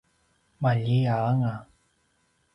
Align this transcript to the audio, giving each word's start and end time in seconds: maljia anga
maljia 0.61 1.15
anga 1.29 1.53